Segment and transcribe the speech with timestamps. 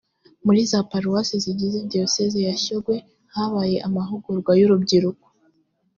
[0.45, 2.95] muri za paruwase zigize diyosezi ya shyogwe
[3.35, 5.25] habaye amahugurwa y’urubyiruko